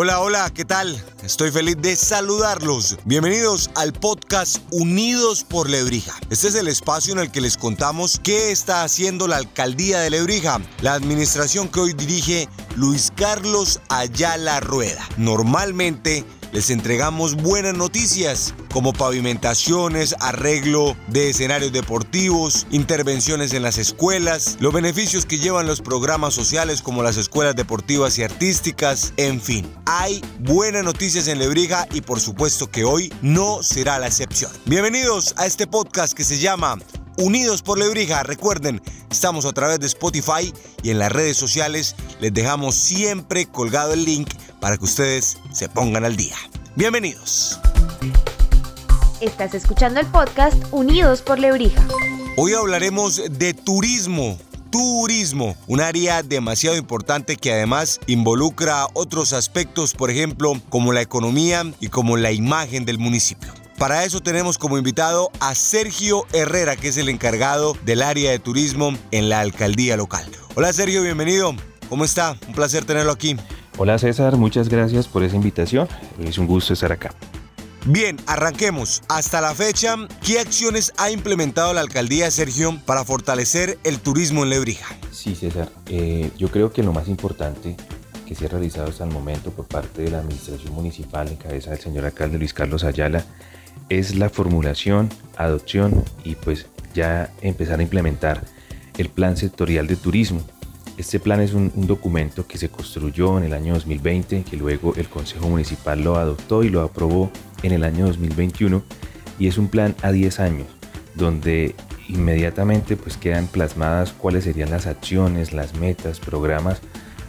[0.00, 0.96] Hola, hola, ¿qué tal?
[1.24, 2.98] Estoy feliz de saludarlos.
[3.04, 6.14] Bienvenidos al podcast Unidos por Lebrija.
[6.30, 10.10] Este es el espacio en el que les contamos qué está haciendo la alcaldía de
[10.10, 15.04] Lebrija, la administración que hoy dirige Luis Carlos Ayala Rueda.
[15.16, 24.56] Normalmente les entregamos buenas noticias como pavimentaciones, arreglo de escenarios deportivos, intervenciones en las escuelas,
[24.60, 29.70] los beneficios que llevan los programas sociales como las escuelas deportivas y artísticas, en fin.
[29.86, 34.52] Hay buenas noticias en Lebrija y por supuesto que hoy no será la excepción.
[34.66, 36.78] Bienvenidos a este podcast que se llama
[37.18, 38.22] Unidos por Lebrija.
[38.22, 43.92] Recuerden, estamos a través de Spotify y en las redes sociales les dejamos siempre colgado
[43.92, 46.36] el link para que ustedes se pongan al día.
[46.76, 47.58] Bienvenidos.
[49.20, 51.84] Estás escuchando el podcast Unidos por Lebrija.
[52.36, 54.38] Hoy hablaremos de turismo.
[54.70, 61.64] Turismo, un área demasiado importante que además involucra otros aspectos, por ejemplo, como la economía
[61.80, 63.57] y como la imagen del municipio.
[63.78, 68.40] Para eso tenemos como invitado a Sergio Herrera, que es el encargado del área de
[68.40, 70.24] turismo en la alcaldía local.
[70.56, 71.54] Hola Sergio, bienvenido.
[71.88, 72.36] ¿Cómo está?
[72.48, 73.36] Un placer tenerlo aquí.
[73.76, 75.86] Hola César, muchas gracias por esa invitación.
[76.18, 77.14] Es un gusto estar acá.
[77.86, 79.00] Bien, arranquemos.
[79.08, 79.94] Hasta la fecha,
[80.26, 84.96] ¿qué acciones ha implementado la alcaldía Sergio para fortalecer el turismo en Lebrija?
[85.12, 85.70] Sí, César.
[85.86, 87.76] Eh, yo creo que lo más importante
[88.26, 91.70] que se ha realizado hasta el momento por parte de la administración municipal en cabeza
[91.70, 93.24] del señor alcalde Luis Carlos Ayala
[93.88, 98.44] es la formulación, adopción y pues ya empezar a implementar
[98.98, 100.42] el plan sectorial de turismo.
[100.96, 105.08] Este plan es un, documento que se construyó en el año 2020, que luego el
[105.08, 107.30] Consejo Municipal lo adoptó y lo aprobó
[107.62, 108.82] en el año 2021
[109.38, 110.66] y es un plan a 10 años
[111.14, 111.74] donde
[112.08, 116.80] inmediatamente pues quedan plasmadas cuáles serían las acciones, las metas, programas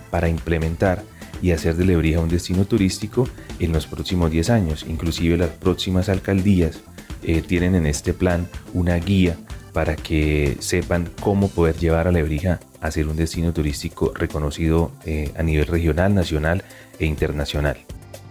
[0.09, 1.03] para implementar
[1.41, 3.27] y hacer de Lebrija un destino turístico
[3.59, 4.85] en los próximos 10 años.
[4.87, 6.79] Inclusive las próximas alcaldías
[7.23, 9.37] eh, tienen en este plan una guía
[9.73, 15.31] para que sepan cómo poder llevar a Lebrija a ser un destino turístico reconocido eh,
[15.37, 16.63] a nivel regional, nacional
[16.97, 17.77] e internacional.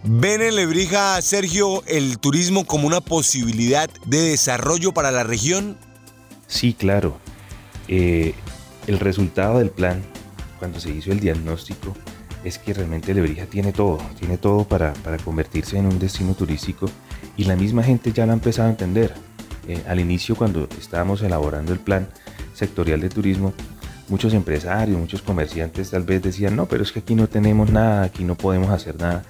[0.04, 5.76] ¿Ven en Lebrija, Sergio, el turismo como una posibilidad de desarrollo para la región?
[6.46, 7.18] Sí, claro.
[7.88, 8.34] Eh,
[8.86, 10.02] el resultado del plan,
[10.58, 11.94] cuando se hizo el diagnóstico,
[12.44, 14.92] es que realmente Lebrija tiene todo, tiene todo para,
[15.24, 16.86] convertirse en un destino turístico
[17.36, 19.14] y la misma gente ya lo ha empezado a entender.
[19.66, 22.08] Eh, al inicio, cuando estábamos elaborando el plan
[22.54, 23.52] sectorial de turismo,
[24.08, 28.04] muchos empresarios, muchos comerciantes tal vez decían, no, pero es que aquí no tenemos nada,
[28.04, 29.22] aquí no podemos hacer nada.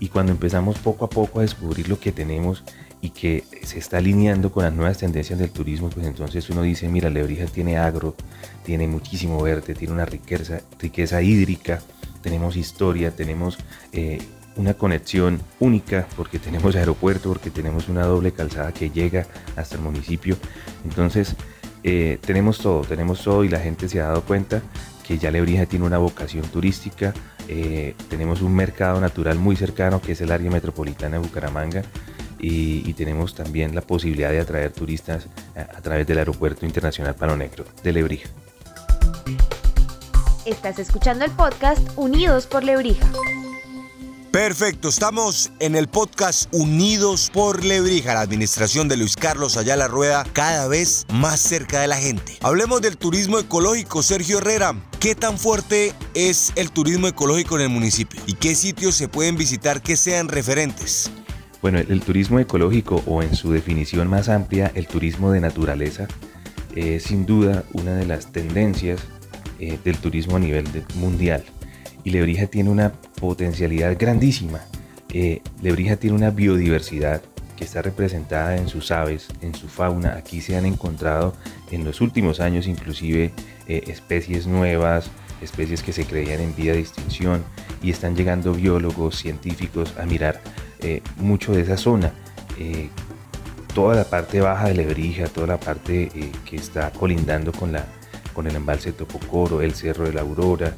[0.00, 2.62] Y cuando empezamos poco a poco a descubrir lo que tenemos
[3.00, 6.88] y que se está alineando con las nuevas tendencias del turismo, pues entonces uno dice,
[6.88, 8.14] mira, Lebrija tiene agro,
[8.64, 11.80] tiene muchísimo verde, tiene una riqueza, riqueza hídrica,
[12.22, 13.58] tenemos historia, tenemos
[13.92, 14.18] eh,
[14.56, 19.82] una conexión única porque tenemos aeropuerto, porque tenemos una doble calzada que llega hasta el
[19.82, 20.36] municipio.
[20.84, 21.36] Entonces,
[21.84, 24.62] eh, tenemos todo, tenemos todo y la gente se ha dado cuenta
[25.06, 27.14] que ya Lebrija tiene una vocación turística,
[27.48, 31.82] eh, tenemos un mercado natural muy cercano que es el área metropolitana de Bucaramanga
[32.38, 37.64] y, tenemos también la posibilidad de atraer turistas a, través del Aeropuerto Internacional Palo Negro
[37.82, 38.28] de Lebrija.
[40.48, 43.06] Estás escuchando el podcast Unidos por Lebrija.
[44.32, 50.24] Perfecto, estamos en el podcast Unidos por Lebrija, la administración de Luis Carlos Ayala Rueda,
[50.32, 52.38] cada vez más cerca de la gente.
[52.40, 54.74] Hablemos del turismo ecológico, Sergio Herrera.
[55.00, 58.18] ¿Qué tan fuerte es el turismo ecológico en el municipio?
[58.26, 61.10] ¿Y qué sitios se pueden visitar que sean referentes?
[61.60, 66.08] Bueno, el, turismo ecológico o en su definición más amplia, el turismo de naturaleza,
[66.74, 69.02] es sin duda una de las tendencias
[69.58, 71.42] eh, del turismo a nivel mundial.
[72.04, 74.60] Y Lebrija tiene una potencialidad grandísima.
[75.12, 77.22] Eh, Lebrija tiene una biodiversidad
[77.56, 80.14] que está representada en sus aves, en su fauna.
[80.16, 81.34] Aquí se han encontrado
[81.72, 83.32] en los últimos años inclusive
[83.66, 85.10] eh, especies nuevas,
[85.42, 87.42] especies que se creían en vía de extinción
[87.82, 90.40] y están llegando biólogos, científicos a mirar
[91.16, 92.12] mucho de esa zona.
[93.74, 96.08] toda la parte baja de Lebrija, toda la parte
[96.44, 97.84] que está colindando con la
[98.38, 100.72] con el embalse Topocoro, el Cerro de la Aurora.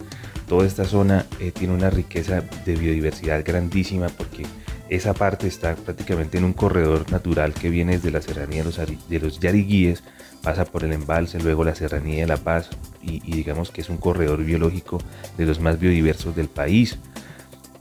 [0.48, 4.46] Toda esta zona eh, tiene una riqueza de biodiversidad grandísima porque
[4.88, 8.80] esa parte está prácticamente en un corredor natural que viene desde la serranía de los,
[9.10, 10.02] de los Yariguíes,
[10.42, 12.70] pasa por el embalse, luego la serranía de La Paz
[13.02, 14.96] y, digamos que es un corredor biológico
[15.36, 16.96] de los más biodiversos del país.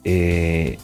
[0.03, 0.77] Eh,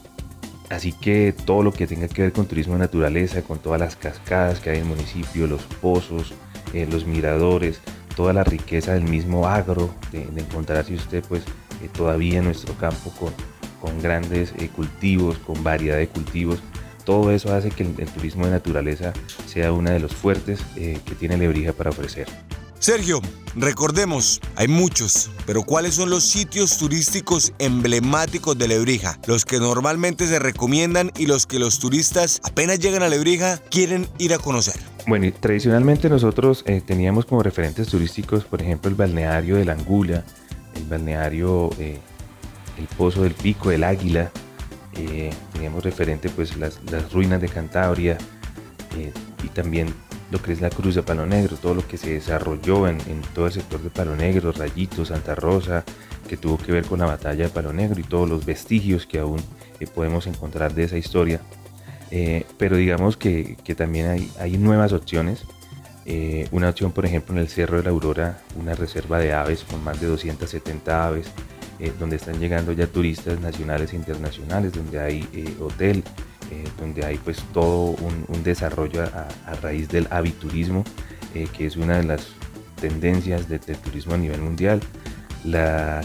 [0.69, 3.97] así que todo lo que tenga que ver con turismo de naturaleza, con todas las
[3.97, 6.33] cascadas que hay en el municipio, los pozos,
[6.73, 7.81] eh, los miradores,
[8.15, 11.43] toda la riqueza del mismo agro, de, encontrarse usted pues
[11.83, 13.33] eh, todavía en nuestro campo con,
[13.81, 16.59] con grandes eh, cultivos, con variedad de cultivos.
[17.03, 19.13] Todo eso hace que el, turismo de naturaleza
[19.45, 22.27] sea uno de los fuertes que tiene Lebrija para ofrecer.
[22.79, 23.21] Sergio,
[23.55, 29.17] recordemos, hay muchos, pero ¿cuáles son los sitios turísticos emblemáticos de Lebrija?
[29.27, 34.07] Los que normalmente se recomiendan y los que los turistas apenas llegan a Lebrija quieren
[34.19, 34.75] ir a conocer.
[35.07, 40.23] Bueno, tradicionalmente nosotros eh, teníamos como referentes turísticos, por ejemplo, el balneario de la Angula,
[40.75, 41.99] el balneario, eh,
[42.77, 44.31] el Pozo del Pico, el Águila,
[44.93, 46.79] eh, teníamos referente pues las,
[47.11, 48.17] ruinas de Cantabria
[49.43, 49.93] y también
[50.31, 52.99] lo que es la Cruz de Palo Negro, todo lo que se desarrolló en,
[53.33, 55.83] todo el sector de Palo Negro, Rayito, Santa Rosa,
[56.27, 59.19] que tuvo que ver con la batalla de Palo Negro y todos los vestigios que
[59.19, 59.39] aún
[59.79, 61.41] eh, podemos encontrar de esa historia.
[62.11, 65.45] Eh, pero digamos que, también hay, hay, nuevas opciones.
[66.05, 69.63] Eh, una opción, por ejemplo, en el Cerro de la Aurora, una reserva de aves
[69.63, 71.27] con más de 270 aves,
[71.99, 76.05] donde están llegando ya turistas nacionales e internacionales, donde hay hotel,
[76.51, 80.83] eh, donde hay pues todo un, desarrollo a, raíz del aviturismo,
[81.33, 82.27] eh, que es una de las
[82.79, 84.81] tendencias del turismo a nivel mundial.
[85.43, 86.01] La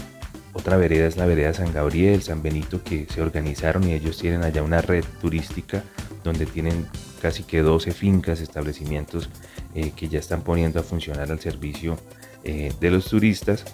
[0.53, 4.43] otra vereda es la vereda San Gabriel, San Benito, que se organizaron y ellos tienen
[4.43, 5.83] allá una red turística
[6.23, 6.87] donde tienen
[7.21, 9.29] casi que 12 fincas, establecimientos
[9.75, 11.97] eh, que ya están poniendo a funcionar al servicio
[12.43, 13.65] de los turistas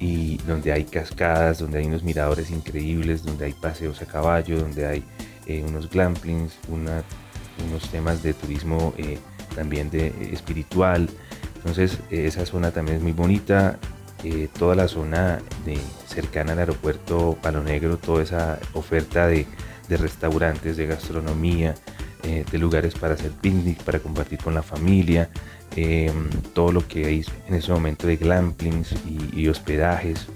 [0.00, 4.86] y donde hay cascadas, donde hay unos miradores increíbles, donde hay paseos a caballo, donde
[4.86, 5.04] hay
[5.48, 9.18] eh, unos glampings, unos temas de turismo eh,
[9.54, 11.08] también de eh, espiritual.
[11.56, 13.78] Entonces esa zona también es muy bonita.
[14.58, 19.46] toda la zona de, cercana al aeropuerto Palo Negro, toda esa oferta de,
[19.88, 21.74] restaurantes, de gastronomía,
[22.22, 25.30] de lugares para hacer picnic, para compartir con la familia,
[26.52, 28.94] todo lo que hay en ese momento de glampings
[29.32, 30.28] y hospedajes,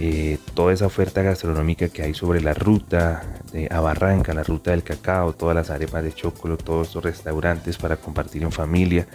[0.00, 3.20] eh, toda esa oferta gastronómica que hay sobre la ruta
[3.52, 7.76] de, a Barranca, la ruta del cacao, todas las arepas de chocolate, todos estos restaurantes
[7.78, 9.08] para compartir en familia.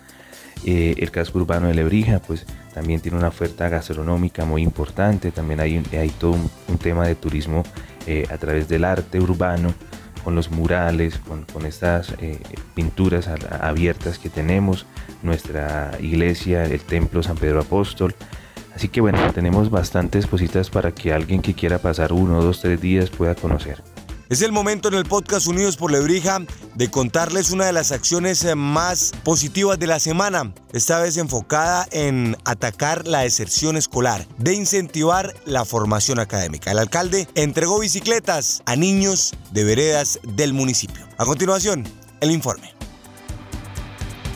[0.65, 5.31] Eh, el casco urbano de Lebrija, pues también tiene una oferta gastronómica muy importante.
[5.31, 6.31] También hay, hay todo
[6.67, 7.63] un, tema de turismo
[8.05, 9.73] eh, a través del arte urbano,
[10.21, 12.13] con los murales, con, con estas
[12.75, 13.29] pinturas
[13.61, 14.85] abiertas que tenemos.
[15.21, 18.15] Nuestra iglesia, el templo San Pedro Apóstol.
[18.75, 22.81] Así que bueno, tenemos bastantes cositas para que alguien que quiera pasar uno, dos, tres
[22.81, 23.83] días pueda conocer.
[24.29, 26.39] Es el momento en el podcast Unidos por Lebrija
[26.73, 31.85] de contarles una de las acciones eh, más positivas de la semana, esta vez enfocada
[31.91, 36.71] en atacar la deserción escolar, de incentivar la formación académica.
[36.71, 41.05] El alcalde entregó bicicletas a niños de veredas del municipio.
[41.19, 41.83] A continuación,
[42.19, 42.73] el informe.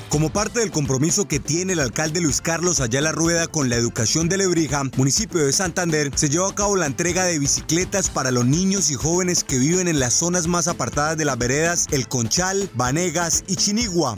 [0.10, 4.30] Como parte del compromiso que tiene el alcalde Luis Carlos Ayala Rueda con la educación
[4.30, 8.46] de Lebrija, municipio de Santander, se llevó a cabo la entrega de bicicletas para los
[8.46, 12.70] niños y jóvenes que viven en las zonas más apartadas de las veredas El Conchal,
[12.74, 14.16] Vanegas y Chinigua.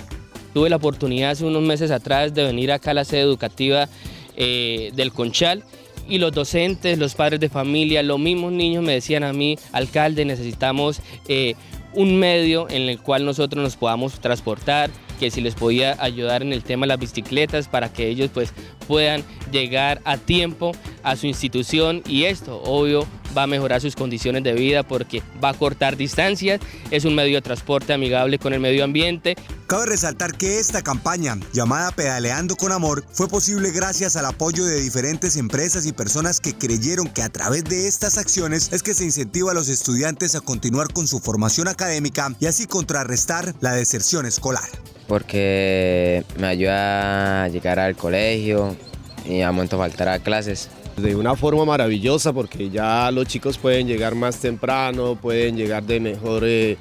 [0.53, 3.89] Tuve la oportunidad hace unos meses atrás de venir acá a la sede educativa
[4.35, 5.63] eh, del Conchal
[6.07, 10.23] y los docentes, los padres de familia, los mismos niños me decían a mí, alcalde,
[10.23, 11.55] necesitamos eh,
[11.93, 16.53] un medio en el cual nosotros nos podamos transportar, que si les podía ayudar en
[16.53, 18.53] el tema de las bicicletas para que ellos pues
[18.87, 20.71] puedan llegar a tiempo
[21.03, 22.01] a su institución.
[22.07, 23.05] Y esto obvio
[23.37, 26.59] va a mejorar sus condiciones de vida porque va a cortar distancias,
[26.91, 29.35] es un medio de transporte amigable con el medio ambiente.
[29.67, 34.81] Cabe resaltar que esta campaña, llamada Pedaleando con Amor, fue posible gracias al apoyo de
[34.81, 39.05] diferentes empresas y personas que creyeron que a través de estas acciones es que se
[39.05, 44.25] incentiva a los estudiantes a continuar con su formación académica y así contrarrestar la deserción
[44.25, 44.69] escolar
[45.09, 48.77] porque me ayuda a llegar al colegio
[49.25, 50.69] y a momento faltar a clases.
[51.01, 55.99] De una forma maravillosa porque ya los chicos pueden llegar más temprano, pueden llegar de
[55.99, 56.77] mejores,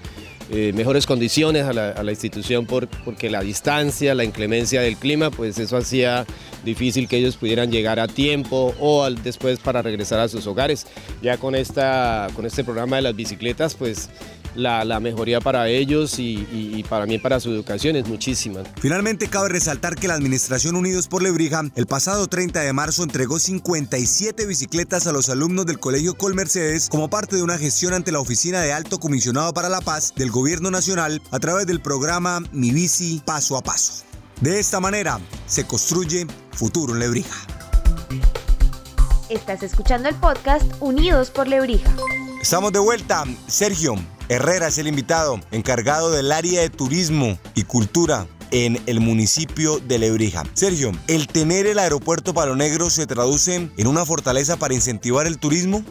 [0.50, 5.76] eh, mejores condiciones a la, institución porque la distancia, la inclemencia del clima, pues eso
[5.76, 6.26] hacía
[6.64, 10.86] difícil que ellos pudieran llegar a tiempo o después para regresar a sus hogares.
[11.22, 14.08] Ya con, esta, con este programa de las bicicletas, pues
[14.54, 18.62] la, mejoría para ellos y, para mí, para su educación, es muchísima.
[18.80, 23.38] Finalmente, cabe resaltar que la Administración Unidos por Lebrija el pasado 30 de marzo entregó
[23.38, 28.20] 57 bicicletas a los alumnos del Colegio Colmercedes como parte de una gestión ante la
[28.20, 32.70] Oficina de Alto Comisionado para la Paz del Gobierno Nacional a través del programa Mi
[32.70, 34.04] Bici Paso a Paso.
[34.40, 37.36] De esta manera se construye futuro en Lebrija.
[39.28, 41.94] Estás escuchando el podcast Unidos por Lebrija.
[42.40, 43.24] Estamos de vuelta.
[43.46, 43.96] Sergio,
[44.30, 49.98] Herrera es el invitado, encargado del área de turismo y cultura en el municipio de
[49.98, 50.44] Lebrija.
[50.52, 55.38] Sergio, ¿el tener el aeropuerto Palo Negro se traduce en una fortaleza para incentivar el
[55.38, 55.82] turismo?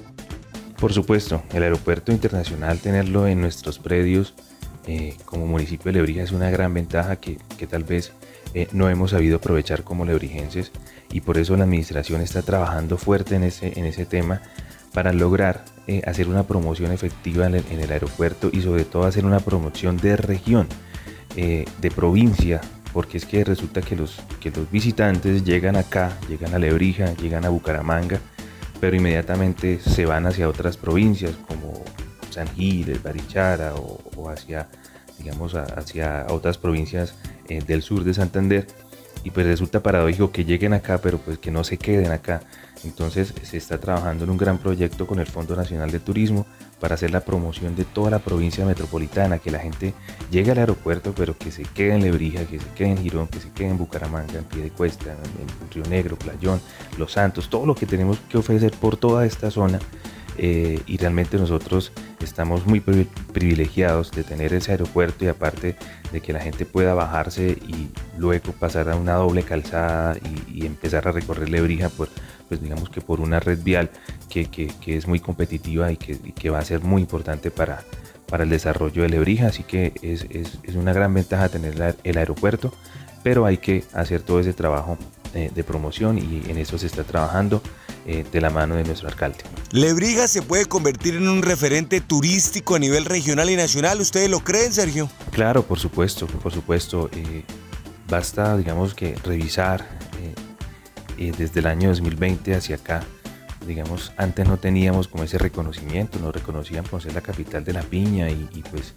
[0.79, 4.36] Por supuesto, el aeropuerto internacional, tenerlo en nuestros predios
[4.86, 8.12] eh, como municipio de Lebrija es una gran ventaja que, tal vez
[8.53, 10.72] eh, no hemos sabido aprovechar como lebrijenses
[11.12, 14.44] y por eso la administración está trabajando fuerte en ese, en ese tema
[14.98, 19.39] para lograr eh, hacer una promoción efectiva en el, aeropuerto y sobre todo hacer una
[19.39, 20.68] promoción de región,
[21.36, 22.62] de provincia,
[22.94, 27.46] porque es que resulta que los, que los visitantes llegan acá, llegan a Lebrija, llegan
[27.46, 28.20] a Bucaramanga,
[28.80, 31.84] pero inmediatamente se van hacia otras provincias como
[32.32, 34.68] San Gil, Barichara o, hacia,
[35.20, 37.13] digamos, hacia otras provincias
[37.50, 38.66] eh, del sur de Santander.
[39.24, 42.41] Y pues resulta paradójico que lleguen acá, pero pues que no se queden acá.
[42.83, 46.45] Entonces se está trabajando en un gran proyecto con el Fondo Nacional de Turismo
[46.79, 49.93] para hacer la promoción de toda la provincia metropolitana, que la gente
[50.29, 53.39] llegue al aeropuerto, pero que se quede en Lebrija, que se quede en Girón, que
[53.39, 56.62] se quede en Bucaramanga, en cuesta en Río Negro, Playón,
[56.97, 59.79] Los Santos, todo lo que tenemos que ofrecer por toda esta zona
[60.38, 61.91] eh, y realmente nosotros
[62.22, 65.75] estamos muy privilegiados de tener ese aeropuerto y aparte
[66.12, 70.17] de que la gente pueda bajarse y luego pasar a una doble calzada
[70.48, 72.10] y, empezar a recorrer Lebrija por,
[72.48, 73.89] pues digamos que por una red vial
[74.29, 77.84] que, que, es muy competitiva y que, que, va a ser muy importante para,
[78.27, 82.17] para el desarrollo de Lebrija, así que es, es, es una gran ventaja tener el
[82.17, 82.74] aeropuerto,
[83.24, 84.98] pero hay que hacer todo ese trabajo
[85.34, 87.62] eh, de promoción y en eso se está trabajando.
[88.10, 89.40] Eh, de la mano de nuestro alcalde.
[89.72, 94.00] Lebriga se puede convertir en un referente turístico a nivel regional y nacional.
[94.00, 95.10] ¿Ustedes lo creen, Sergio?
[95.32, 97.10] Claro, por supuesto, por supuesto.
[97.12, 97.44] Eh,
[98.08, 99.86] basta, digamos que revisar
[101.18, 103.04] eh, desde el año 2020 hacia acá.
[103.68, 107.82] Digamos, antes no teníamos como ese reconocimiento, nos reconocían por ser la capital de la
[107.82, 108.94] piña y, y pues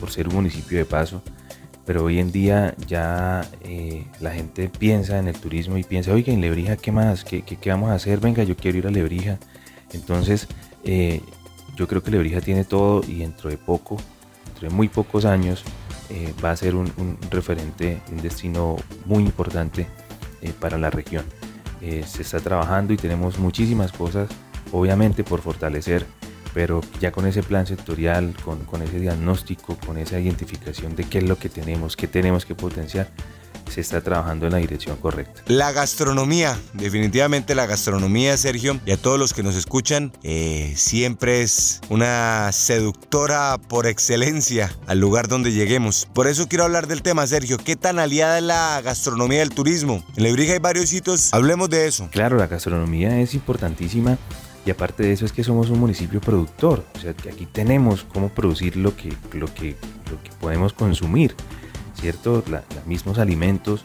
[0.00, 1.22] por ser un municipio de paso
[1.90, 6.32] pero hoy en día ya eh, la gente piensa en el turismo y piensa, oiga,
[6.32, 7.24] en Lebrija, ¿qué más?
[7.24, 8.20] ¿Qué, qué, vamos a hacer?
[8.20, 9.40] Venga, yo quiero ir a Lebrija.
[9.92, 10.46] Entonces,
[10.84, 11.20] eh,
[11.74, 13.96] yo creo que Lebrija tiene todo y dentro de poco,
[14.46, 15.64] dentro de muy pocos años,
[16.10, 16.92] eh, va a ser un,
[17.28, 19.88] referente, un destino muy importante
[20.60, 21.24] para la región.
[21.80, 24.30] se está trabajando y tenemos muchísimas cosas,
[24.70, 26.06] obviamente por fortalecer
[26.54, 31.24] pero ya con ese plan sectorial, con, ese diagnóstico, con esa identificación de qué es
[31.24, 33.08] lo que tenemos, qué tenemos que potenciar,
[33.70, 35.42] se está trabajando en la dirección correcta.
[35.46, 41.42] La gastronomía, definitivamente la gastronomía, Sergio, y a todos los que nos escuchan, eh, siempre
[41.42, 46.08] es una seductora por excelencia al lugar donde lleguemos.
[46.12, 47.58] Por eso quiero hablar del tema, Sergio.
[47.58, 50.02] ¿Qué tan aliada es la gastronomía del turismo?
[50.16, 52.08] En Lebrija hay varios sitios, hablemos de eso.
[52.10, 54.18] Claro, la gastronomía es importantísima
[54.66, 58.04] y aparte de eso es que somos un municipio productor, o sea que aquí tenemos
[58.04, 59.76] cómo producir lo que, lo que,
[60.10, 61.34] lo que podemos consumir,
[61.94, 62.44] ¿cierto?
[62.46, 63.84] los mismos alimentos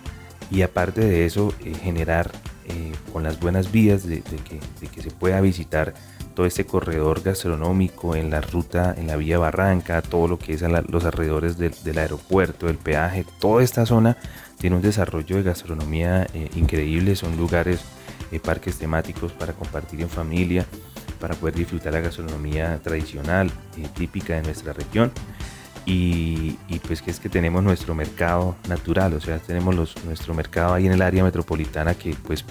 [0.51, 2.32] y aparte de eso eh, generar
[2.67, 5.94] eh, con las buenas vías de, que, de, que, se pueda visitar
[6.34, 10.63] todo este corredor gastronómico en la ruta, en la vía Barranca, todo lo que es
[10.63, 14.17] a los alrededores del, aeropuerto, del peaje, toda esta zona
[14.60, 17.82] tiene un desarrollo de gastronomía eh, increíble, son lugares
[18.36, 20.65] eh, parques temáticos para compartir en familia,
[21.20, 25.12] para poder disfrutar la gastronomía tradicional, eh, típica de nuestra región.
[25.86, 30.88] Y, pues que es que tenemos nuestro mercado natural, o sea, tenemos nuestro mercado ahí
[30.88, 32.44] en el área metropolitana que pues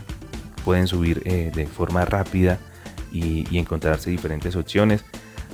[0.64, 2.58] pueden subir eh, de forma rápida
[3.12, 5.04] y, encontrarse diferentes opciones.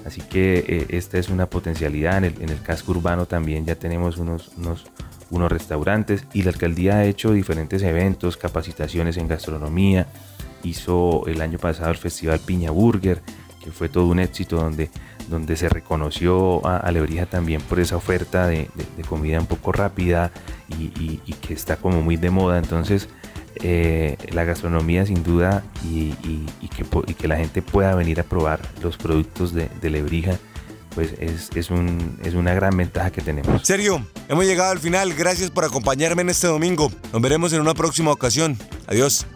[0.04, 2.24] Así que esta es una potencialidad.
[2.24, 4.52] En el, casco urbano también ya tenemos unos
[5.30, 10.06] unos restaurantes y la alcaldía ha hecho diferentes eventos, capacitaciones en gastronomía,
[10.62, 13.22] hizo el año pasado el Festival Piña Burger,
[13.62, 14.90] que fue todo un éxito donde,
[15.28, 18.68] donde se reconoció a, Lebrija también por esa oferta de,
[19.08, 20.32] comida un poco rápida
[20.78, 22.58] y, que está como muy de moda.
[22.58, 23.08] Entonces,
[23.62, 26.12] eh, la gastronomía sin duda y,
[26.68, 30.38] que, que, la gente pueda venir a probar los productos de, de Lebrija
[30.94, 33.62] pues es, es, un, es una gran ventaja que tenemos.
[33.66, 35.14] Sergio, hemos llegado al final.
[35.14, 36.90] Gracias por acompañarme en este domingo.
[37.12, 38.58] Nos veremos en una próxima ocasión.
[38.86, 39.26] Adiós.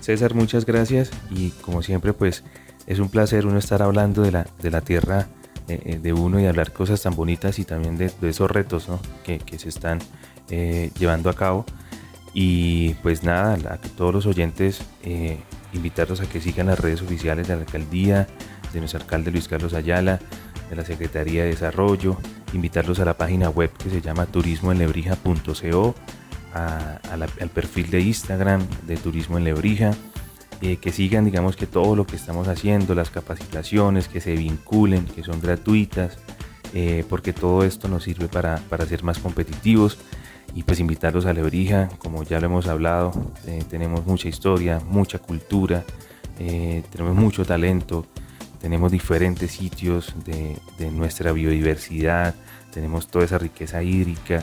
[0.00, 2.44] César, muchas gracias y como siempre pues
[2.86, 5.28] es un placer uno estar hablando de la, de la tierra
[5.66, 8.86] eh, eh, de uno y hablar cosas tan bonitas y también de, esos retos
[9.24, 9.98] que, que, se están
[10.50, 11.64] eh, llevando a cabo.
[12.34, 14.82] Y pues nada, a todos los oyentes,
[15.72, 18.26] invitarlos a que sigan las redes oficiales de la alcaldía,
[18.72, 20.18] de nuestro alcalde Luis Carlos Ayala,
[20.70, 22.16] de la Secretaría de Desarrollo,
[22.52, 25.94] invitarlos a la página web que se llama turismoenlebrija.co,
[26.54, 29.92] al perfil de Instagram de Turismo en Lebrija,
[30.60, 35.04] eh, que sigan, digamos que todo lo que estamos haciendo, las capacitaciones, que se vinculen,
[35.04, 36.18] que son gratuitas,
[36.72, 39.98] eh, porque todo esto nos sirve para, para, ser más competitivos.
[40.54, 43.12] Y pues invitarlos a Lebrija, como ya lo hemos hablado,
[43.46, 45.84] eh, tenemos mucha historia, mucha cultura,
[46.38, 48.06] tenemos mucho talento
[48.64, 50.56] tenemos diferentes sitios de,
[50.90, 52.34] nuestra biodiversidad,
[52.72, 54.42] tenemos toda esa riqueza hídrica,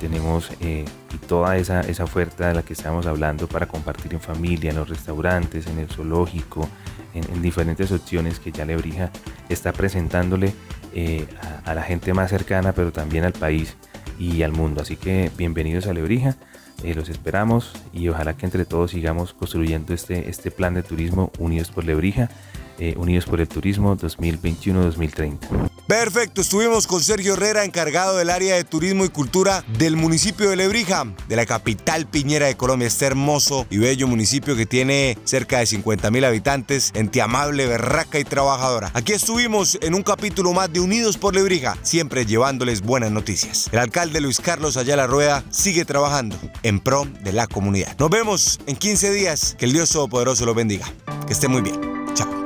[0.00, 4.20] tenemos eh, y toda esa, esa oferta de la que estamos hablando para compartir en
[4.20, 6.68] familia, en los restaurantes, en el zoológico,
[7.12, 9.10] en, diferentes opciones que ya Lebrija
[9.48, 10.52] está presentándole
[10.94, 11.26] eh,
[11.64, 13.74] a, la gente más cercana, pero también al país
[14.16, 14.82] y al mundo.
[14.82, 16.36] Así que bienvenidos a Lebrija,
[16.84, 21.32] eh, los esperamos y ojalá que entre todos sigamos construyendo este, este plan de turismo
[21.40, 22.30] Unidos por Lebrija,
[22.78, 25.70] eh, Unidos por el Turismo 2021-2030.
[25.86, 30.56] Perfecto, estuvimos con Sergio Herrera, encargado del área de turismo y cultura del municipio de
[30.56, 35.60] Lebrija, de la capital piñera de Colombia, este hermoso y bello municipio que tiene cerca
[35.60, 38.90] de 50 mil habitantes, ente amable, berraca y trabajadora.
[38.94, 43.68] Aquí estuvimos en un capítulo más de Unidos por Lebrija, siempre llevándoles buenas noticias.
[43.70, 47.96] El alcalde Luis Carlos Ayala Rueda sigue trabajando en pro de la comunidad.
[47.98, 50.86] Nos vemos en 15 días, que el Dios Todopoderoso lo bendiga.
[51.26, 51.78] Que esté muy bien.
[52.14, 52.45] Chao.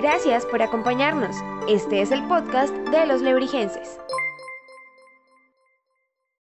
[0.00, 1.36] Gracias por acompañarnos.
[1.68, 3.98] Este es el podcast de los Lebrijenses.